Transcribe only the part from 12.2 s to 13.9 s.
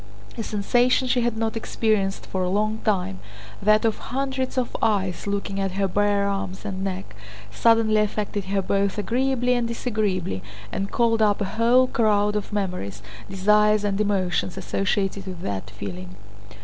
of memories, desires